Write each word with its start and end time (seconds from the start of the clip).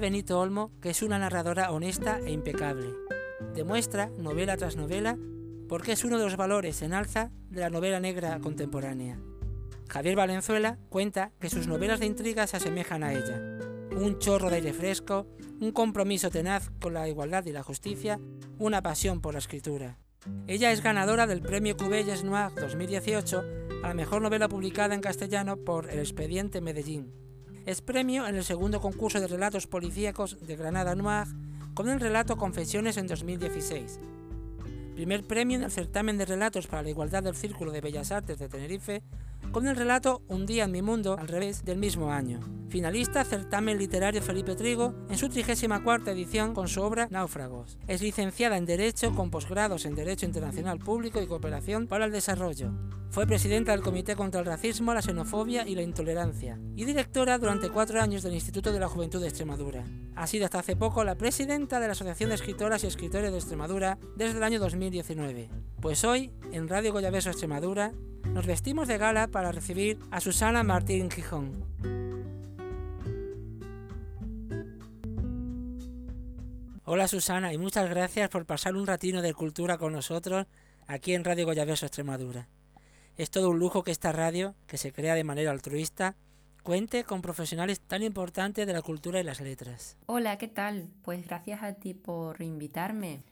Benito 0.00 0.38
Olmo 0.38 0.70
que 0.80 0.90
es 0.90 1.02
una 1.02 1.18
narradora 1.18 1.70
honesta 1.70 2.18
e 2.20 2.32
impecable. 2.32 2.88
Demuestra, 3.54 4.10
novela 4.18 4.56
tras 4.56 4.76
novela, 4.76 5.18
por 5.68 5.82
qué 5.82 5.92
es 5.92 6.04
uno 6.04 6.18
de 6.18 6.24
los 6.24 6.36
valores 6.36 6.82
en 6.82 6.94
alza 6.94 7.30
de 7.50 7.60
la 7.60 7.70
novela 7.70 8.00
negra 8.00 8.38
contemporánea. 8.40 9.18
Javier 9.88 10.16
Valenzuela 10.16 10.78
cuenta 10.88 11.32
que 11.40 11.50
sus 11.50 11.66
novelas 11.66 12.00
de 12.00 12.06
intriga 12.06 12.46
se 12.46 12.56
asemejan 12.56 13.02
a 13.02 13.12
ella. 13.12 13.40
Un 13.94 14.18
chorro 14.18 14.48
de 14.48 14.56
aire 14.56 14.72
fresco, 14.72 15.26
un 15.60 15.72
compromiso 15.72 16.30
tenaz 16.30 16.70
con 16.80 16.94
la 16.94 17.08
igualdad 17.08 17.44
y 17.44 17.52
la 17.52 17.62
justicia, 17.62 18.18
una 18.58 18.82
pasión 18.82 19.20
por 19.20 19.34
la 19.34 19.40
escritura. 19.40 19.98
Ella 20.46 20.72
es 20.72 20.82
ganadora 20.82 21.26
del 21.26 21.42
Premio 21.42 21.76
Cubelles 21.76 22.24
Noir 22.24 22.52
2018 22.54 23.44
a 23.82 23.88
la 23.88 23.94
mejor 23.94 24.22
novela 24.22 24.48
publicada 24.48 24.94
en 24.94 25.00
castellano 25.00 25.56
por 25.58 25.90
El 25.90 25.98
Expediente 25.98 26.60
Medellín. 26.60 27.21
Es 27.64 27.80
premio 27.80 28.26
en 28.26 28.34
el 28.34 28.42
segundo 28.42 28.80
concurso 28.80 29.20
de 29.20 29.28
relatos 29.28 29.68
policíacos 29.68 30.36
de 30.44 30.56
Granada 30.56 30.96
Noir 30.96 31.28
con 31.74 31.88
el 31.88 32.00
relato 32.00 32.36
Confesiones 32.36 32.96
en 32.96 33.06
2016. 33.06 34.00
Primer 34.96 35.24
premio 35.24 35.58
en 35.58 35.62
el 35.62 35.70
certamen 35.70 36.18
de 36.18 36.24
relatos 36.24 36.66
para 36.66 36.82
la 36.82 36.90
igualdad 36.90 37.22
del 37.22 37.36
Círculo 37.36 37.70
de 37.70 37.80
Bellas 37.80 38.10
Artes 38.10 38.40
de 38.40 38.48
Tenerife 38.48 39.02
con 39.52 39.68
el 39.68 39.76
relato 39.76 40.22
Un 40.28 40.46
día 40.46 40.64
en 40.64 40.72
mi 40.72 40.80
mundo 40.80 41.16
al 41.18 41.28
revés 41.28 41.64
del 41.64 41.76
mismo 41.76 42.10
año. 42.10 42.40
Finalista 42.70 43.22
certamen 43.22 43.76
literario 43.76 44.22
Felipe 44.22 44.56
Trigo 44.56 44.94
en 45.10 45.18
su 45.18 45.28
34 45.28 46.10
edición 46.10 46.54
con 46.54 46.68
su 46.68 46.80
obra 46.80 47.06
Náufragos. 47.10 47.78
Es 47.86 48.00
licenciada 48.00 48.56
en 48.56 48.64
Derecho 48.64 49.14
con 49.14 49.30
posgrados 49.30 49.84
en 49.84 49.94
Derecho 49.94 50.24
Internacional 50.24 50.78
Público 50.78 51.20
y 51.20 51.26
Cooperación 51.26 51.86
para 51.86 52.06
el 52.06 52.12
Desarrollo. 52.12 52.72
Fue 53.10 53.26
presidenta 53.26 53.72
del 53.72 53.82
Comité 53.82 54.16
contra 54.16 54.40
el 54.40 54.46
Racismo, 54.46 54.94
la 54.94 55.02
Xenofobia 55.02 55.68
y 55.68 55.74
la 55.74 55.82
Intolerancia 55.82 56.58
y 56.74 56.86
directora 56.86 57.36
durante 57.36 57.68
cuatro 57.68 58.00
años 58.00 58.22
del 58.22 58.32
Instituto 58.32 58.72
de 58.72 58.80
la 58.80 58.88
Juventud 58.88 59.20
de 59.20 59.28
Extremadura. 59.28 59.84
Ha 60.16 60.26
sido 60.26 60.46
hasta 60.46 60.60
hace 60.60 60.76
poco 60.76 61.04
la 61.04 61.16
presidenta 61.16 61.78
de 61.78 61.88
la 61.88 61.92
Asociación 61.92 62.30
de 62.30 62.36
Escritoras 62.36 62.84
y 62.84 62.86
Escritores 62.86 63.30
de 63.30 63.36
Extremadura 63.36 63.98
desde 64.16 64.38
el 64.38 64.44
año 64.44 64.58
2019. 64.60 65.50
Pues 65.82 66.04
hoy, 66.04 66.32
en 66.52 66.68
Radio 66.68 66.92
Goyabeso 66.92 67.28
Extremadura, 67.28 67.92
nos 68.26 68.46
vestimos 68.46 68.88
de 68.88 68.98
gala 68.98 69.28
para 69.28 69.52
recibir 69.52 69.98
a 70.10 70.20
Susana 70.20 70.62
Martín 70.62 71.10
Gijón. 71.10 71.64
Hola 76.84 77.08
Susana 77.08 77.52
y 77.52 77.58
muchas 77.58 77.88
gracias 77.88 78.28
por 78.28 78.44
pasar 78.44 78.76
un 78.76 78.86
ratino 78.86 79.22
de 79.22 79.34
cultura 79.34 79.78
con 79.78 79.92
nosotros 79.92 80.46
aquí 80.86 81.14
en 81.14 81.24
Radio 81.24 81.46
Goyabeso 81.46 81.86
Extremadura. 81.86 82.48
Es 83.16 83.30
todo 83.30 83.50
un 83.50 83.58
lujo 83.58 83.82
que 83.82 83.90
esta 83.90 84.12
radio, 84.12 84.54
que 84.66 84.78
se 84.78 84.92
crea 84.92 85.14
de 85.14 85.24
manera 85.24 85.50
altruista, 85.50 86.16
cuente 86.62 87.04
con 87.04 87.22
profesionales 87.22 87.80
tan 87.80 88.02
importantes 88.02 88.66
de 88.66 88.72
la 88.72 88.82
cultura 88.82 89.20
y 89.20 89.24
las 89.24 89.40
letras. 89.40 89.96
Hola, 90.06 90.38
¿qué 90.38 90.48
tal? 90.48 90.88
Pues 91.02 91.26
gracias 91.26 91.62
a 91.62 91.74
ti 91.74 91.94
por 91.94 92.40
invitarme. 92.42 93.22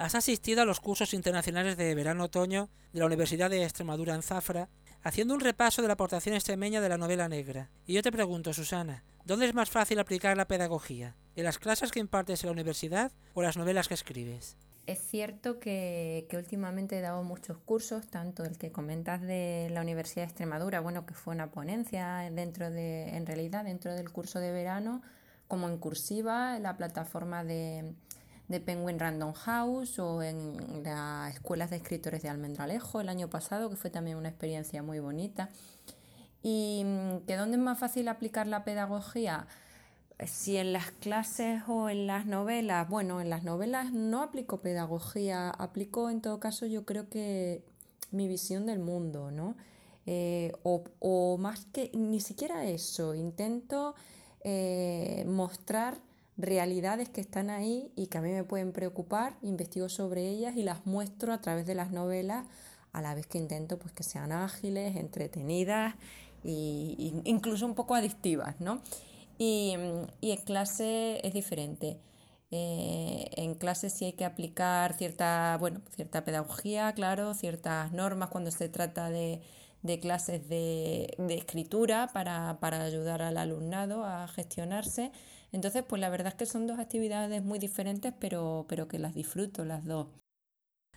Has 0.00 0.14
asistido 0.14 0.62
a 0.62 0.64
los 0.64 0.80
cursos 0.80 1.12
internacionales 1.12 1.76
de 1.76 1.94
verano-otoño 1.94 2.70
de 2.94 3.00
la 3.00 3.04
Universidad 3.04 3.50
de 3.50 3.64
Extremadura 3.64 4.14
en 4.14 4.22
Zafra, 4.22 4.70
haciendo 5.02 5.34
un 5.34 5.40
repaso 5.40 5.82
de 5.82 5.88
la 5.88 5.92
aportación 5.92 6.34
extremeña 6.34 6.80
de 6.80 6.88
la 6.88 6.96
novela 6.96 7.28
negra. 7.28 7.68
Y 7.84 7.92
yo 7.92 8.02
te 8.02 8.10
pregunto, 8.10 8.54
Susana, 8.54 9.04
¿dónde 9.26 9.44
es 9.44 9.52
más 9.52 9.68
fácil 9.68 9.98
aplicar 9.98 10.38
la 10.38 10.48
pedagogía? 10.48 11.16
¿En 11.36 11.44
las 11.44 11.58
clases 11.58 11.90
que 11.90 12.00
impartes 12.00 12.42
en 12.42 12.46
la 12.46 12.52
universidad 12.52 13.12
o 13.34 13.42
las 13.42 13.58
novelas 13.58 13.88
que 13.88 13.94
escribes? 13.94 14.56
Es 14.86 15.00
cierto 15.00 15.60
que, 15.60 16.26
que, 16.30 16.38
últimamente 16.38 16.96
he 16.96 17.02
dado 17.02 17.22
muchos 17.22 17.58
cursos, 17.58 18.06
tanto 18.06 18.42
el 18.44 18.56
que 18.56 18.72
comentas 18.72 19.20
de 19.20 19.68
la 19.70 19.82
Universidad 19.82 20.22
de 20.22 20.28
Extremadura, 20.28 20.80
bueno, 20.80 21.04
que 21.04 21.12
fue 21.12 21.34
una 21.34 21.50
ponencia 21.50 22.30
dentro 22.32 22.70
de, 22.70 23.14
en 23.14 23.26
realidad, 23.26 23.64
dentro 23.64 23.94
del 23.94 24.10
curso 24.10 24.40
de 24.40 24.50
verano, 24.50 25.02
como 25.46 25.68
en 25.68 25.76
cursiva, 25.76 26.58
la 26.58 26.78
plataforma 26.78 27.44
de, 27.44 27.92
de 28.50 28.58
Penguin 28.58 28.98
Random 28.98 29.32
House 29.32 30.00
o 30.00 30.24
en 30.24 30.82
las 30.82 31.32
escuelas 31.32 31.70
de 31.70 31.76
escritores 31.76 32.20
de 32.22 32.28
Almendralejo 32.28 33.00
el 33.00 33.08
año 33.08 33.30
pasado, 33.30 33.70
que 33.70 33.76
fue 33.76 33.90
también 33.90 34.16
una 34.16 34.28
experiencia 34.28 34.82
muy 34.82 34.98
bonita. 34.98 35.50
¿Y 36.42 36.82
mm, 36.84 37.26
que 37.26 37.36
dónde 37.36 37.56
es 37.56 37.62
más 37.62 37.78
fácil 37.78 38.08
aplicar 38.08 38.48
la 38.48 38.64
pedagogía? 38.64 39.46
Si 40.26 40.56
en 40.56 40.72
las 40.72 40.90
clases 40.90 41.62
o 41.68 41.88
en 41.88 42.08
las 42.08 42.26
novelas, 42.26 42.88
bueno, 42.88 43.20
en 43.20 43.30
las 43.30 43.44
novelas 43.44 43.92
no 43.92 44.20
aplico 44.20 44.60
pedagogía, 44.60 45.50
aplico 45.50 46.10
en 46.10 46.20
todo 46.20 46.40
caso 46.40 46.66
yo 46.66 46.84
creo 46.84 47.08
que 47.08 47.62
mi 48.10 48.26
visión 48.26 48.66
del 48.66 48.80
mundo, 48.80 49.30
¿no? 49.30 49.54
Eh, 50.06 50.50
o, 50.64 51.38
más 51.38 51.66
que 51.66 51.92
ni 51.94 52.18
siquiera 52.18 52.64
eso, 52.64 53.14
intento 53.14 53.94
eh, 54.42 55.24
mostrar 55.28 55.98
realidades 56.42 57.08
que 57.08 57.20
están 57.20 57.50
ahí 57.50 57.92
y 57.96 58.06
que 58.06 58.18
a 58.18 58.20
mí 58.20 58.30
me 58.30 58.44
pueden 58.44 58.72
preocupar, 58.72 59.36
investigo 59.42 59.88
sobre 59.88 60.28
ellas 60.28 60.56
y 60.56 60.62
las 60.62 60.86
muestro 60.86 61.32
a 61.32 61.40
través 61.40 61.66
de 61.66 61.74
las 61.74 61.90
novelas, 61.90 62.46
a 62.92 63.02
la 63.02 63.14
vez 63.14 63.26
que 63.26 63.38
intento 63.38 63.78
pues, 63.78 63.92
que 63.92 64.02
sean 64.02 64.32
ágiles, 64.32 64.96
entretenidas 64.96 65.94
e 66.44 67.12
incluso 67.24 67.66
un 67.66 67.74
poco 67.74 67.94
adictivas. 67.94 68.60
¿no? 68.60 68.80
Y, 69.38 69.72
en 70.22 70.36
clase 70.44 71.20
es 71.26 71.32
diferente. 71.32 71.98
Eh, 72.50 73.30
en 73.36 73.54
clase 73.54 73.90
sí 73.90 74.06
hay 74.06 74.12
que 74.12 74.24
aplicar 74.24 74.94
cierta, 74.94 75.56
bueno, 75.60 75.80
cierta 75.94 76.24
pedagogía, 76.24 76.92
claro, 76.94 77.32
ciertas 77.34 77.92
normas 77.92 78.28
cuando 78.30 78.50
se 78.50 78.68
trata 78.68 79.08
de, 79.08 79.40
de 79.82 79.98
clases 79.98 80.48
de, 80.48 81.14
de 81.18 81.34
escritura 81.34 82.10
para, 82.12 82.58
para, 82.60 82.82
ayudar 82.82 83.22
al 83.22 83.36
alumnado 83.38 84.04
a 84.04 84.28
gestionarse, 84.28 85.10
entonces, 85.52 85.84
pues 85.86 86.00
la 86.00 86.10
verdad 86.10 86.28
es 86.28 86.34
que 86.34 86.46
son 86.46 86.66
dos 86.66 86.78
actividades 86.78 87.42
muy 87.42 87.58
diferentes, 87.58 88.14
pero, 88.18 88.66
pero 88.68 88.86
que 88.88 88.98
las 88.98 89.14
disfruto 89.14 89.64
las 89.64 89.84
dos. 89.84 90.08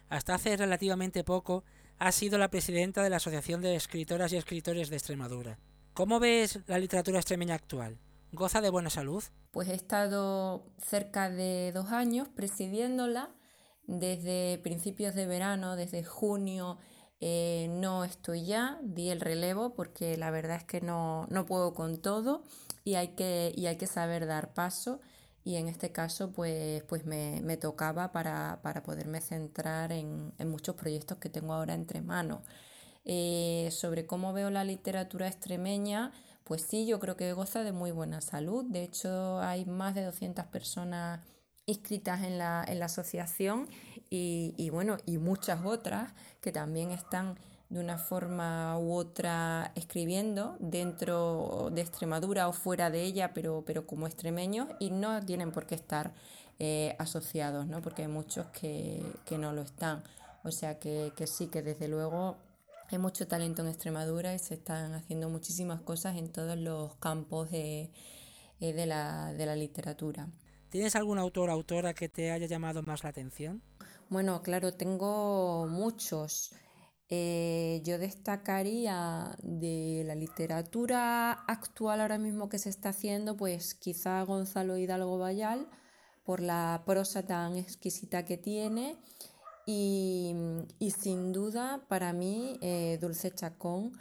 Hasta 0.09 0.35
hace 0.35 0.55
relativamente 0.55 1.23
poco 1.23 1.63
has 1.97 2.16
sido 2.16 2.38
la 2.38 2.49
presidenta 2.49 3.01
de 3.01 3.09
la 3.09 3.17
Asociación 3.17 3.61
de 3.61 3.75
Escritoras 3.75 4.31
y 4.33 4.38
Escritores 4.38 4.89
de 4.89 4.97
Extremadura. 4.97 5.57
¿Cómo 5.94 6.19
ves 6.19 6.59
la 6.67 6.77
literatura 6.77 7.19
extremeña 7.19 7.55
actual? 7.55 7.97
¿Goza 8.31 8.61
de 8.61 8.69
buena 8.69 8.89
salud? 8.89 9.23
Pues 9.51 9.69
he 9.69 9.75
estado 9.75 10.65
cerca 10.77 11.29
de 11.29 11.71
dos 11.71 11.91
años 11.91 12.29
presidiéndola 12.29 13.29
desde 13.85 14.59
principios 14.63 15.13
de 15.13 15.27
verano, 15.27 15.75
desde 15.75 16.03
junio 16.03 16.77
eh, 17.19 17.68
no 17.69 18.03
estoy 18.03 18.46
ya, 18.46 18.79
di 18.84 19.09
el 19.09 19.22
relevo 19.22 19.74
porque 19.75 20.18
la 20.18 20.31
verdad 20.31 20.57
es 20.57 20.63
que 20.63 20.81
no, 20.81 21.25
no 21.29 21.46
puedo 21.46 21.74
con 21.74 22.01
todo 22.01 22.44
y 22.84 22.96
hay 22.96 23.09
que, 23.09 23.53
y 23.56 23.68
hay 23.68 23.78
que 23.78 23.88
saber 23.88 24.25
dar 24.25 24.53
paso 24.53 25.00
y 25.46 25.56
en 25.56 25.68
este 25.68 25.91
caso 25.91 26.31
pues, 26.31 26.84
pues 26.84 27.06
me, 27.06 27.41
me 27.44 27.57
tocaba 27.57 28.12
para, 28.12 28.59
para, 28.62 28.84
poderme 28.84 29.22
centrar 29.22 29.91
en, 29.91 30.34
en, 30.38 30.50
muchos 30.50 30.75
proyectos 30.75 31.18
que 31.18 31.29
tengo 31.29 31.53
ahora 31.53 31.74
entre 31.74 32.01
manos. 32.01 32.41
Eh, 33.06 33.69
sobre 33.72 34.06
cómo 34.06 34.31
veo 34.31 34.50
la 34.50 34.63
literatura 34.63 35.28
extremeña, 35.28 36.12
pues 36.45 36.62
sí, 36.62 36.85
yo 36.85 37.00
creo 37.00 37.18
que 37.18 37.34
goza 37.34 37.63
de 37.63 37.74
muy 37.74 37.91
buena 37.91 38.22
salud. 38.22 38.66
De 38.69 38.84
hecho, 38.84 39.40
hay 39.41 39.66
más 39.66 39.95
de 39.95 40.03
200 40.03 40.45
personas 40.45 41.22
inscritas 41.66 42.24
en 42.24 42.38
la, 42.38 42.63
en 42.68 42.80
la 42.80 42.85
asociación 42.85 43.68
y, 44.16 44.69
bueno, 44.69 44.97
y 45.07 45.18
muchas 45.18 45.66
otras 45.66 46.13
que 46.40 46.51
también 46.51 46.91
están 46.91 47.35
de 47.69 47.79
una 47.79 47.97
forma 47.97 48.78
u 48.78 48.94
otra 48.94 49.72
escribiendo 49.74 50.56
dentro 50.59 51.69
de 51.72 51.81
Extremadura 51.81 52.47
o 52.47 52.53
fuera 52.53 52.91
de 52.91 53.01
ella, 53.01 53.34
pero, 53.34 53.63
pero 53.66 53.88
como 53.88 54.06
extremeños 54.06 54.68
y 54.79 54.91
no 54.91 55.19
tienen 55.25 55.51
por 55.51 55.66
qué 55.66 55.74
estar 55.74 56.13
eh, 56.59 56.96
asociados, 57.00 57.66
¿no? 57.66 57.81
porque 57.81 58.03
hay 58.03 58.07
muchos 58.07 58.46
que, 58.47 59.01
que, 59.25 59.40
no 59.40 59.51
lo 59.51 59.63
están. 59.63 60.03
O 60.44 60.51
sea 60.51 60.78
que, 60.78 61.12
que 61.16 61.25
sí, 61.25 61.47
que 61.47 61.63
desde 61.63 61.88
luego 61.88 62.38
hay 62.92 63.00
mucho 63.00 63.27
talento 63.27 63.63
en 63.63 63.69
Extremadura 63.69 64.36
y 64.36 64.39
se 64.39 64.54
están 64.54 64.94
haciendo 64.94 65.27
muchísimas 65.30 65.81
cosas 65.81 66.18
en 66.18 66.30
todos 66.30 66.56
los 66.56 66.94
campos 66.98 67.50
de, 67.50 67.89
eh, 68.59 68.74
de, 68.74 68.86
la, 68.86 69.33
de 69.33 69.48
la 69.48 69.56
literatura. 69.56 70.27
¿Tienes 70.69 70.95
algún 70.95 71.19
autor 71.19 71.50
o 71.50 71.54
autora 71.54 71.94
que 71.94 72.09
te 72.09 72.31
haya 72.31 72.48
llamado 72.48 72.81
más 72.81 73.04
la 73.04 73.09
atención? 73.09 73.62
Bueno, 74.09 74.41
claro, 74.44 74.73
tengo 74.73 75.67
muchos. 75.67 76.51
Eh, 77.09 77.81
yo 77.83 77.97
destacaría 77.97 79.35
de 79.44 80.03
la 80.05 80.15
literatura 80.15 81.31
actual 81.31 82.01
ahora 82.01 82.17
mismo 82.17 82.50
que 82.50 82.59
se 82.59 82.69
está 82.69 82.89
haciendo, 82.89 83.38
pues 83.38 83.75
quizá 83.75 84.21
Gonzalo 84.23 84.77
Hidalgo 84.77 85.17
Bayal, 85.17 85.67
por 86.23 86.39
la 86.41 86.83
prosa 86.85 87.23
tan 87.23 87.55
exquisita 87.57 88.25
que 88.25 88.38
tiene. 88.38 88.97
Y, 89.65 90.33
y 90.79 90.91
sin 90.91 91.31
duda, 91.31 91.85
para 91.88 92.13
mí, 92.13 92.57
eh, 92.61 92.97
Dulce 93.01 93.31
Chacón 93.31 93.94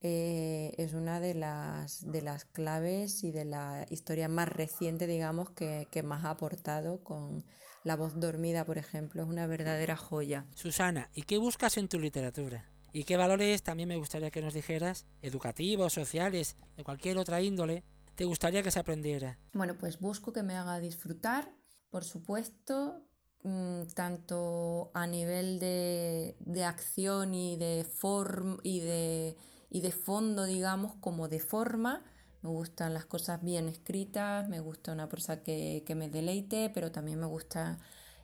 eh, 0.00 0.74
es 0.76 0.92
una 0.94 1.20
de 1.20 1.34
las, 1.34 2.10
de 2.10 2.20
las 2.22 2.44
claves 2.44 3.24
y 3.24 3.30
de 3.30 3.44
la 3.44 3.86
historia 3.90 4.28
más 4.28 4.48
reciente, 4.48 5.06
digamos, 5.06 5.50
que, 5.50 5.88
que, 5.90 6.02
más 6.02 6.24
ha 6.24 6.30
aportado 6.30 7.02
con 7.02 7.44
La 7.84 7.96
voz 7.96 8.18
dormida, 8.18 8.64
por 8.64 8.78
ejemplo. 8.78 9.22
Es 9.22 9.28
una 9.28 9.46
verdadera 9.46 9.94
joya. 9.94 10.46
Susana, 10.54 11.10
¿y 11.14 11.22
qué 11.22 11.36
buscas 11.36 11.76
en 11.76 11.86
tu 11.86 12.00
literatura? 12.00 12.64
¿Y 12.94 13.04
qué 13.04 13.18
valores 13.18 13.62
también 13.62 13.90
me 13.90 13.98
gustaría 13.98 14.30
que 14.30 14.40
nos 14.40 14.54
dijeras, 14.54 15.04
educativos, 15.20 15.92
sociales, 15.92 16.56
de 16.78 16.84
cualquier 16.84 17.18
otra 17.18 17.42
índole, 17.42 17.84
te 18.14 18.24
gustaría 18.24 18.62
que 18.62 18.70
se 18.70 18.78
aprendiera? 18.78 19.38
Bueno, 19.52 19.76
pues 19.76 20.00
busco 20.00 20.32
que 20.32 20.42
me 20.42 20.56
haga 20.56 20.80
disfrutar, 20.80 21.52
por 21.90 22.04
supuesto, 22.04 23.04
mm, 23.42 23.82
tanto 23.94 24.90
a 24.94 25.06
nivel 25.06 25.58
de, 25.58 26.64
acción 26.64 27.34
y 27.34 27.58
de, 27.58 27.84
form, 27.84 28.60
y, 28.62 28.80
de, 28.80 29.36
y 29.68 29.82
de 29.82 29.92
fondo, 29.92 30.44
digamos, 30.46 30.94
como 31.00 31.28
de 31.28 31.40
forma. 31.40 32.02
Me 32.44 32.50
gustan 32.50 32.92
las 32.94 33.06
cosas 33.06 33.42
bien 33.42 33.68
escritas, 33.68 34.48
me 34.50 34.60
gusta 34.60 34.92
una 34.92 35.08
prosa 35.08 35.42
que, 35.42 35.82
que 35.86 35.94
me 35.94 36.10
deleite, 36.10 36.70
pero 36.74 36.92
también 36.92 37.18
me 37.18 37.26
gusta 37.26 37.78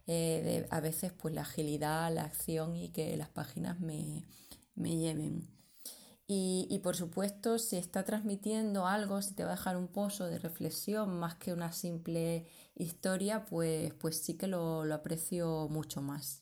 eh, 0.07 0.67
a 0.71 0.81
veces 0.81 1.13
pues 1.13 1.35
la 1.35 1.41
agilidad, 1.43 2.13
la 2.15 2.25
acción 2.25 2.77
y 2.77 2.91
que 2.91 3.17
las 3.17 3.31
páginas 3.31 3.81
me, 3.81 4.27
me 4.75 4.97
lleven. 4.97 5.49
Y, 6.29 6.81
por 6.85 6.97
supuesto, 6.97 7.59
si 7.59 7.77
está 7.77 8.05
transmitiendo 8.05 8.87
algo, 8.87 9.23
si 9.23 9.35
te 9.35 9.45
va 9.45 9.53
a 9.53 9.57
dejar 9.57 9.77
un 9.77 9.89
pozo 9.89 10.27
de 10.27 10.39
reflexión 10.39 11.19
más 11.19 11.37
que 11.37 11.53
una 11.53 11.73
simple 11.73 12.47
historia, 12.77 13.47
pues, 13.47 13.95
pues 13.95 14.23
sí 14.23 14.35
que 14.37 14.47
lo, 14.49 14.85
lo 14.85 14.95
aprecio 14.95 15.69
mucho 15.71 16.03
más. 16.03 16.40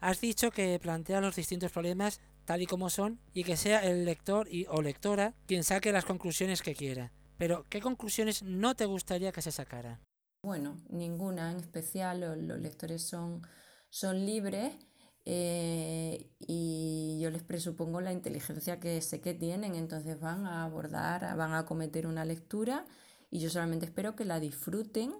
Has 0.00 0.20
dicho 0.20 0.50
que 0.50 0.78
plantea 0.78 1.20
los 1.20 1.36
distintos 1.36 1.72
problemas 1.72 2.20
tal 2.44 2.62
y 2.62 2.66
como 2.66 2.88
son 2.90 3.20
y 3.34 3.44
que 3.44 3.56
sea 3.56 3.84
el 3.84 4.04
lector 4.04 4.48
y, 4.50 4.66
o 4.68 4.80
lectora 4.80 5.34
quien 5.46 5.64
saque 5.64 5.92
las 5.92 6.04
conclusiones 6.04 6.62
que 6.62 6.74
quiera. 6.74 7.12
Pero, 7.36 7.64
¿qué 7.68 7.80
conclusiones 7.80 8.42
no 8.42 8.74
te 8.74 8.84
gustaría 8.84 9.32
que 9.32 9.42
se 9.42 9.52
sacaran? 9.52 10.00
Bueno, 10.42 10.76
ninguna 10.88 11.50
en 11.50 11.58
especial, 11.58 12.20
los, 12.20 12.60
lectores 12.60 13.02
son, 13.02 13.42
son 13.90 14.24
libres 14.24 14.72
eh, 15.24 16.30
y 16.38 17.18
yo 17.20 17.30
les 17.30 17.42
presupongo 17.42 18.00
la 18.00 18.12
inteligencia 18.12 18.80
que 18.80 19.00
sé 19.02 19.20
que 19.20 19.34
tienen, 19.34 19.74
entonces 19.74 20.18
van 20.18 20.46
a 20.46 20.64
abordar, 20.64 21.36
van 21.36 21.54
a 21.54 21.66
cometer 21.66 22.06
una 22.06 22.24
lectura 22.24 22.86
y 23.30 23.40
yo 23.40 23.50
solamente 23.50 23.86
espero 23.86 24.16
que 24.16 24.24
la 24.24 24.40
disfruten 24.40 25.12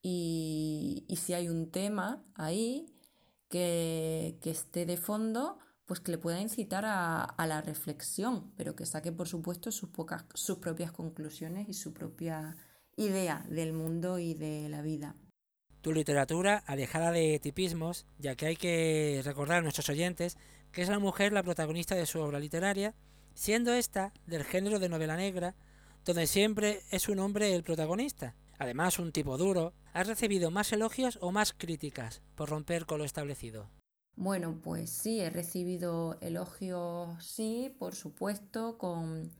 y, 0.00 1.04
si 1.20 1.34
hay 1.34 1.48
un 1.48 1.70
tema 1.70 2.24
ahí 2.34 2.86
que, 3.48 4.38
esté 4.44 4.86
de 4.86 4.96
fondo, 4.96 5.58
pues 5.86 6.00
que 6.00 6.12
le 6.12 6.18
pueda 6.18 6.40
incitar 6.40 6.84
a, 6.86 7.34
la 7.46 7.60
reflexión, 7.60 8.52
pero 8.56 8.76
que 8.76 8.86
saque 8.86 9.12
por 9.12 9.28
supuesto 9.28 9.70
sus, 9.70 9.90
pocas, 9.90 10.24
sus 10.34 10.58
propias 10.58 10.92
conclusiones 10.92 11.68
y 11.68 11.74
su 11.74 11.92
propia 11.92 12.56
idea 12.96 13.44
del 13.48 13.72
mundo 13.72 14.18
y 14.18 14.34
de 14.34 14.68
la 14.68 14.82
vida. 14.82 15.14
Tu 15.80 15.92
literatura, 15.92 16.62
alejada 16.66 17.12
de 17.12 17.38
tipismos, 17.38 18.06
ya 18.18 18.34
que 18.34 18.46
hay 18.46 18.56
que 18.56 19.22
recordar 19.24 19.58
a 19.58 19.62
nuestros 19.62 19.88
oyentes 19.88 20.36
que 20.72 20.82
es 20.82 20.88
la 20.88 20.98
mujer 20.98 21.32
la 21.32 21.42
protagonista 21.42 21.94
de 21.94 22.06
su 22.06 22.20
obra 22.20 22.38
literaria, 22.38 22.94
siendo 23.34 23.72
esta 23.72 24.12
del 24.26 24.44
género 24.44 24.78
de 24.78 24.88
novela 24.88 25.16
negra, 25.16 25.54
donde 26.04 26.26
siempre 26.26 26.82
es 26.90 27.08
un 27.08 27.18
hombre 27.20 27.54
el 27.54 27.62
protagonista. 27.62 28.34
Además, 28.58 28.98
un 28.98 29.12
tipo 29.12 29.38
duro, 29.38 29.72
¿has 29.92 30.06
recibido 30.06 30.50
más 30.50 30.72
elogios 30.72 31.18
o 31.22 31.32
más 31.32 31.52
críticas 31.52 32.22
por 32.34 32.50
romper 32.50 32.86
con 32.86 32.98
lo 32.98 33.04
establecido? 33.04 33.70
Bueno, 34.16 34.60
pues 34.62 34.90
sí, 34.90 35.20
he 35.20 35.30
recibido 35.30 36.18
elogios, 36.20 37.24
sí, 37.24 37.74
por 37.78 37.94
supuesto, 37.94 38.76
con, 38.76 39.30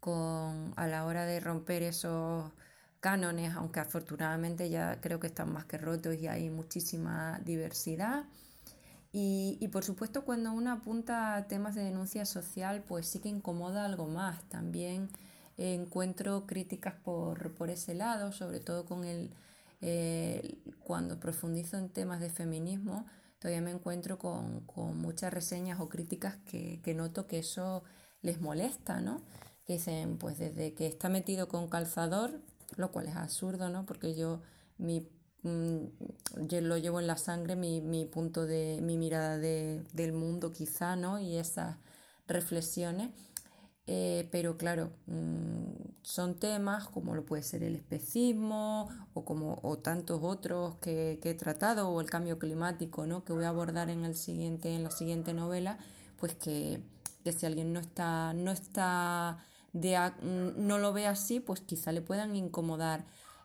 con 0.00 0.72
a 0.76 0.86
la 0.88 1.04
hora 1.06 1.26
de 1.26 1.40
romper 1.40 1.82
esos 1.82 2.52
cánones, 3.00 3.54
aunque 3.54 3.80
afortunadamente 3.80 4.70
ya 4.70 5.00
creo 5.00 5.20
que 5.20 5.28
están 5.28 5.52
más 5.52 5.66
que 5.66 5.78
rotos 5.78 6.16
y 6.16 6.28
hay 6.28 6.50
muchísima 6.50 7.40
diversidad. 7.44 8.24
Y, 9.12 9.68
por 9.72 9.84
supuesto 9.84 10.24
cuando 10.24 10.52
uno 10.52 10.72
apunta 10.72 11.34
a 11.36 11.48
temas 11.48 11.74
de 11.74 11.82
denuncia 11.84 12.24
social, 12.26 12.84
pues 12.86 13.06
sí 13.06 13.18
que 13.20 13.28
incomoda 13.28 13.84
algo 13.84 14.06
más. 14.08 14.42
También 14.48 15.10
encuentro 15.60 16.46
críticas 16.46 16.94
por, 16.94 17.52
ese 17.68 17.94
lado, 17.94 18.32
sobre 18.32 18.60
todo 18.60 18.86
con 18.86 19.04
el, 19.04 19.30
eh, 19.82 20.58
cuando 20.84 21.20
profundizo 21.20 21.76
en 21.76 21.90
temas 21.90 22.20
de 22.20 22.30
feminismo, 22.30 23.06
todavía 23.38 23.60
me 23.60 23.70
encuentro 23.70 24.18
con, 24.18 24.64
muchas 24.96 25.32
reseñas 25.32 25.78
o 25.80 25.88
críticas 25.88 26.36
que, 26.46 26.80
que, 26.82 26.94
noto 26.94 27.26
que 27.26 27.40
eso 27.40 27.82
les 28.22 28.40
molesta, 28.40 29.00
¿no? 29.00 29.20
Que 29.66 29.74
dicen, 29.74 30.16
pues 30.18 30.38
desde 30.38 30.74
que 30.74 30.86
está 30.86 31.08
metido 31.08 31.48
con 31.48 31.68
calzador, 31.68 32.40
lo 32.76 32.90
cual 32.90 33.08
es 33.08 33.16
absurdo, 33.16 33.68
¿no? 33.68 33.84
Porque 33.84 34.14
yo, 34.14 34.40
mi, 34.78 35.06
mm, 35.42 35.84
yo 36.48 36.60
lo 36.62 36.78
llevo 36.78 37.00
en 37.00 37.06
la 37.06 37.18
sangre, 37.18 37.54
mi, 37.56 37.80
mi 37.80 38.06
punto 38.06 38.46
de, 38.46 38.80
mi 38.82 38.96
mirada 38.96 39.36
de, 39.38 39.84
del 39.92 40.12
mundo 40.12 40.52
quizá, 40.52 40.96
¿no? 40.96 41.18
Y 41.18 41.36
esas 41.36 41.76
reflexiones. 42.28 43.10
Eh, 43.86 44.28
pero 44.30 44.56
claro, 44.56 44.92
mm, 45.06 45.90
son 46.02 46.36
temas 46.36 46.86
como 46.88 47.14
lo 47.14 47.24
puede 47.26 47.42
ser 47.42 47.64
el 47.64 47.74
especismo 47.74 48.88
o, 49.14 49.24
como, 49.24 49.58
o 49.62 49.78
tantos 49.78 50.20
otros 50.22 50.76
que, 50.76 51.18
he 51.22 51.34
tratado, 51.34 51.88
o 51.88 52.00
el 52.00 52.08
cambio 52.08 52.38
climático, 52.38 53.06
¿no? 53.06 53.24
que 53.24 53.32
voy 53.32 53.44
a 53.44 53.48
abordar 53.48 53.90
en, 53.90 54.04
el 54.04 54.14
siguiente, 54.14 54.74
en 54.74 54.84
la 54.84 54.90
siguiente 54.90 55.34
novela, 55.34 55.78
pues 56.18 56.34
que, 56.34 56.82
que 57.24 57.32
si 57.32 57.46
alguien 57.46 57.72
no 57.72 57.80
está, 57.80 58.32
no 58.34 58.52
está 58.52 59.38
de 59.72 59.98
mm, 59.98 60.66
no 60.66 60.78
lo 60.78 60.92
ve 60.92 61.06
así, 61.06 61.40
pues 61.40 61.60
quizá 61.60 61.92
le 61.92 62.02
puedan 62.02 62.36
incomodar 62.36 63.04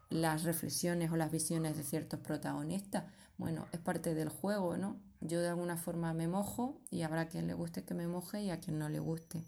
las 0.09 0.43
reflexiones 0.43 1.11
o 1.11 1.15
las 1.15 1.31
visiones 1.31 1.77
de 1.77 1.83
ciertos 1.83 2.19
protagonistas. 2.19 3.05
Bueno, 3.37 3.67
es 3.71 3.79
parte 3.79 4.13
del 4.13 4.29
juego, 4.29 4.77
¿no? 4.77 4.97
Yo 5.21 5.41
de 5.41 5.49
alguna 5.49 5.77
forma 5.77 6.13
me 6.13 6.27
mojo 6.27 6.79
y 6.91 7.01
habrá 7.01 7.27
quien 7.27 7.47
le 7.47 7.53
guste 7.53 7.83
que 7.83 7.93
me 7.93 8.07
moje 8.07 8.43
y 8.43 8.51
a 8.51 8.59
quien 8.59 8.79
no 8.79 8.89
le 8.89 8.99
guste. 8.99 9.43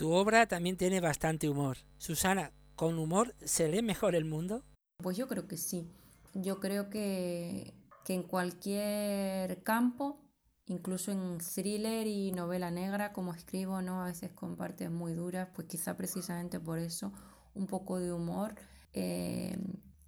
Tu 0.00 0.10
obra 0.10 0.46
también 0.46 0.78
tiene 0.78 0.98
bastante 0.98 1.46
humor. 1.46 1.76
Susana, 1.98 2.52
¿con 2.74 2.98
humor 2.98 3.34
se 3.44 3.68
lee 3.68 3.82
mejor 3.82 4.14
el 4.14 4.24
mundo? 4.24 4.64
Pues 4.96 5.18
yo 5.18 5.28
creo 5.28 5.46
que 5.46 5.58
sí. 5.58 5.92
Yo 6.32 6.58
creo 6.58 6.88
que, 6.88 7.74
que 8.06 8.14
en 8.14 8.22
cualquier 8.22 9.62
campo 9.62 10.24
incluso 10.64 11.12
en 11.12 11.36
thriller 11.36 12.06
y 12.06 12.32
novela 12.32 12.70
negra, 12.70 13.12
como 13.12 13.34
escribo, 13.34 13.82
¿no? 13.82 14.00
A 14.00 14.06
veces 14.06 14.32
con 14.32 14.56
partes 14.56 14.90
muy 14.90 15.12
duras, 15.12 15.48
pues 15.54 15.68
quizá 15.68 15.98
precisamente 15.98 16.58
por 16.58 16.78
eso 16.78 17.12
un 17.52 17.66
poco 17.66 18.00
de 18.00 18.10
humor 18.10 18.54
eh, 18.94 19.58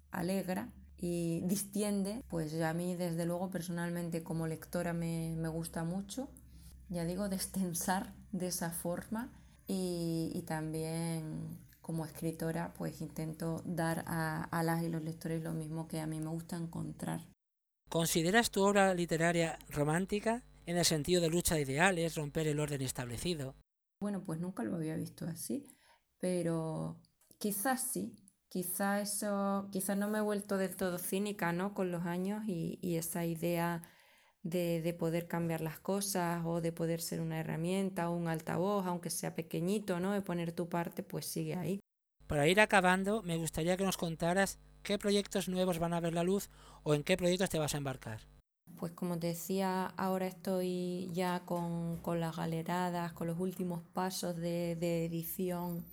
alegra 0.09 0.73
y 0.97 1.41
distiende, 1.41 2.23
pues 2.29 2.59
a 2.59 2.73
mí 2.73 2.95
desde 2.95 3.27
luego 3.27 3.51
personalmente 3.51 4.23
como 4.23 4.47
lectora 4.47 4.91
me, 4.93 5.35
gusta 5.49 5.83
mucho, 5.83 6.31
ya 6.89 7.05
digo, 7.05 7.29
destensar 7.29 8.15
de 8.31 8.47
esa 8.47 8.71
forma 8.71 9.29
y, 9.73 10.41
también 10.43 11.59
como 11.81 12.05
escritora 12.05 12.73
pues 12.73 13.01
intento 13.01 13.61
dar 13.65 14.03
a, 14.07 14.43
a 14.45 14.63
las 14.63 14.83
y 14.83 14.89
los 14.89 15.03
lectores 15.03 15.43
lo 15.43 15.53
mismo 15.53 15.87
que 15.87 15.99
a 15.99 16.07
mí 16.07 16.19
me 16.19 16.29
gusta 16.29 16.55
encontrar. 16.55 17.21
¿Consideras 17.89 18.51
tu 18.51 18.63
obra 18.63 18.93
literaria 18.93 19.59
romántica? 19.69 20.43
en 20.65 20.77
el 20.77 20.85
sentido 20.85 21.21
de 21.21 21.29
lucha 21.29 21.55
de 21.55 21.61
ideales, 21.61 22.15
romper 22.15 22.47
el 22.47 22.59
orden 22.59 22.81
establecido. 22.81 23.55
Bueno, 23.99 24.23
pues 24.23 24.39
nunca 24.39 24.63
lo 24.63 24.75
había 24.75 24.95
visto 24.95 25.25
así, 25.25 25.65
pero 26.19 26.99
quizás 27.37 27.91
sí, 27.91 28.15
quizás 28.49 29.15
eso, 29.15 29.67
quizás 29.71 29.97
no 29.97 30.09
me 30.09 30.19
he 30.19 30.21
vuelto 30.21 30.57
del 30.57 30.75
todo 30.75 30.97
cínica, 30.97 31.51
¿no? 31.53 31.73
Con 31.73 31.91
los 31.91 32.05
años 32.05 32.43
y, 32.47 32.79
esa 32.95 33.25
idea 33.25 33.81
de, 34.43 34.81
de, 34.81 34.93
poder 34.93 35.27
cambiar 35.27 35.61
las 35.61 35.79
cosas 35.79 36.43
o 36.45 36.61
de 36.61 36.71
poder 36.71 37.01
ser 37.01 37.21
una 37.21 37.39
herramienta 37.39 38.09
o 38.09 38.15
un 38.15 38.27
altavoz, 38.27 38.85
aunque 38.85 39.09
sea 39.09 39.35
pequeñito, 39.35 39.99
¿no? 39.99 40.11
De 40.11 40.21
poner 40.21 40.51
tu 40.51 40.69
parte, 40.69 41.01
pues 41.01 41.25
sigue 41.25 41.55
ahí. 41.55 41.79
Para 42.27 42.47
ir 42.47 42.59
acabando, 42.59 43.21
me 43.23 43.37
gustaría 43.37 43.77
que 43.77 43.85
nos 43.85 43.97
contaras 43.97 44.59
qué 44.83 44.97
proyectos 44.97 45.49
nuevos 45.49 45.79
van 45.79 45.93
a 45.93 45.99
ver 45.99 46.13
la 46.13 46.23
luz 46.23 46.49
o 46.83 46.93
en 46.93 47.03
qué 47.03 47.17
proyectos 47.17 47.49
te 47.49 47.59
vas 47.59 47.73
a 47.73 47.77
embarcar. 47.77 48.21
Pues 48.77 48.91
como 48.93 49.17
te 49.17 49.27
decía, 49.27 49.85
ahora 49.97 50.27
estoy 50.27 51.09
ya 51.13 51.41
con, 51.45 51.99
las 52.19 52.35
galeradas, 52.35 53.13
con 53.13 53.27
los 53.27 53.39
últimos 53.39 53.81
pasos 53.93 54.35
de, 54.35 54.71
edición 55.05 55.85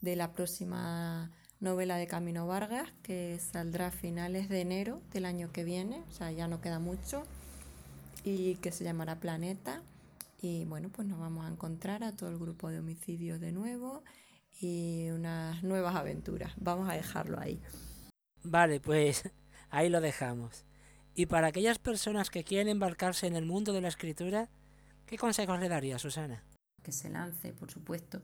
de 0.00 0.14
la 0.14 0.32
próxima 0.32 1.32
novela 1.60 1.96
de 1.96 2.06
Camino 2.06 2.46
Vargas, 2.46 2.92
que 3.02 3.38
saldrá 3.40 3.88
a 3.88 3.90
finales 3.90 4.48
de 4.48 4.60
enero 4.60 5.00
del 5.12 5.24
año 5.24 5.50
que 5.52 5.64
viene, 5.64 6.04
o 6.08 6.12
sea, 6.12 6.30
ya 6.30 6.46
no 6.46 6.60
queda 6.60 6.78
mucho, 6.78 7.24
y 8.28 8.56
que 8.56 8.72
se 8.72 8.84
llamará 8.84 9.20
Planeta. 9.20 9.82
Y 10.40 10.64
bueno, 10.66 10.90
pues 10.90 11.08
nos 11.08 11.18
vamos 11.18 11.46
a 11.46 11.48
encontrar 11.48 12.04
a 12.04 12.14
todo 12.14 12.30
el 12.30 12.38
grupo 12.38 12.70
de 12.70 12.78
homicidios 12.78 13.40
de 13.40 13.52
nuevo 13.52 14.04
y 14.60 15.08
unas 15.10 15.62
nuevas 15.62 15.96
aventuras. 15.96 16.52
Vamos 16.56 16.88
a 16.88 16.94
dejarlo 16.94 17.40
ahí. 17.40 17.60
Vale, 18.44 18.80
pues 18.80 19.30
ahí 19.70 19.88
lo 19.88 20.00
dejamos. 20.00 20.64
Y 21.14 21.26
para 21.26 21.48
aquellas 21.48 21.78
personas 21.78 22.30
que 22.30 22.44
quieren 22.44 22.68
embarcarse 22.68 23.26
en 23.26 23.34
el 23.34 23.44
mundo 23.44 23.72
de 23.72 23.80
la 23.80 23.88
escritura, 23.88 24.48
¿qué 25.06 25.18
consejos 25.18 25.58
le 25.58 25.68
daría 25.68 25.98
Susana? 25.98 26.44
Que 26.82 26.92
se 26.92 27.10
lance, 27.10 27.52
por 27.52 27.72
supuesto, 27.72 28.22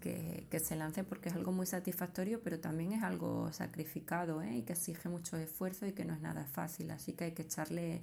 que, 0.00 0.60
se 0.64 0.76
lance 0.76 1.04
porque 1.04 1.28
es 1.28 1.34
algo 1.34 1.52
muy 1.52 1.66
satisfactorio, 1.66 2.42
pero 2.42 2.58
también 2.58 2.92
es 2.92 3.02
algo 3.02 3.52
sacrificado 3.52 4.42
¿eh? 4.42 4.56
y 4.56 4.62
que 4.62 4.72
exige 4.72 5.08
mucho 5.08 5.36
esfuerzo 5.36 5.86
y 5.86 5.92
que 5.92 6.04
no 6.04 6.14
es 6.14 6.20
nada 6.20 6.46
fácil. 6.46 6.90
Así 6.90 7.12
que 7.12 7.24
hay 7.24 7.32
que 7.32 7.42
echarle 7.42 8.02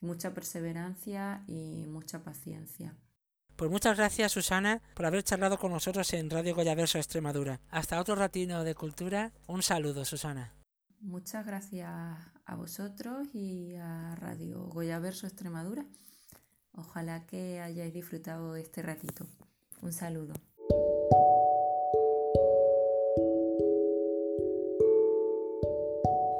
mucha 0.00 0.34
perseverancia 0.34 1.44
y 1.46 1.86
mucha 1.88 2.22
paciencia. 2.22 2.94
Pues 3.56 3.70
muchas 3.70 3.96
gracias 3.96 4.32
Susana 4.32 4.82
por 4.94 5.06
haber 5.06 5.22
charlado 5.22 5.58
con 5.58 5.72
nosotros 5.72 6.12
en 6.12 6.28
Radio 6.28 6.54
Goyaverso 6.54 6.98
Extremadura. 6.98 7.60
Hasta 7.70 7.98
otro 7.98 8.14
ratino 8.14 8.64
de 8.64 8.74
cultura. 8.74 9.32
Un 9.46 9.62
saludo 9.62 10.04
Susana. 10.04 10.52
Muchas 11.00 11.46
gracias 11.46 11.88
a 11.88 12.54
vosotros 12.56 13.28
y 13.34 13.74
a 13.76 14.14
Radio 14.16 14.64
Goyaverso 14.66 15.26
Extremadura. 15.26 15.86
Ojalá 16.72 17.24
que 17.24 17.60
hayáis 17.60 17.94
disfrutado 17.94 18.56
este 18.56 18.82
ratito. 18.82 19.26
Un 19.80 19.92
saludo. 19.92 20.34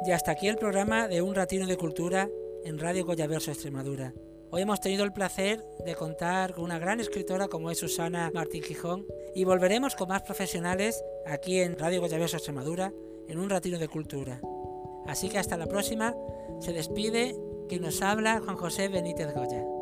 Y 0.04 0.12
hasta 0.12 0.32
aquí 0.32 0.48
el 0.48 0.56
programa 0.56 1.08
de 1.08 1.22
Un 1.22 1.34
Ratino 1.34 1.66
de 1.66 1.76
Cultura 1.76 2.28
en 2.66 2.80
Radio 2.80 3.06
Goyaverso 3.06 3.52
Extremadura. 3.52 4.12
Hoy 4.50 4.62
hemos 4.62 4.80
tenido 4.80 5.04
el 5.04 5.12
placer 5.12 5.64
de 5.85 5.94
contar 5.94 6.52
con 6.52 6.64
una 6.64 6.80
gran 6.80 6.99
escritora 6.99 7.46
como 7.46 7.70
es 7.70 7.78
Susana 7.78 8.28
Martín 8.35 8.64
Gijón 8.64 9.06
y 9.37 9.44
volveremos 9.44 9.94
con 9.94 10.08
más 10.08 10.23
profesionales 10.23 11.00
aquí 11.26 11.61
en 11.61 11.78
Radio 11.78 12.00
Goyaverso 12.00 12.37
Extremadura 12.37 12.92
en 13.28 13.38
un 13.38 13.50
ratino 13.50 13.78
de 13.78 13.87
cultura. 13.87 14.40
Así 15.06 15.28
que 15.28 15.38
hasta 15.38 15.56
la 15.56 15.66
próxima, 15.66 16.16
se 16.61 16.73
despide 16.73 17.37
quien 17.68 17.82
nos 17.82 18.02
habla 18.02 18.40
Juan 18.40 18.56
José 18.56 18.88
Benítez 18.88 19.32
Goya. 19.32 19.75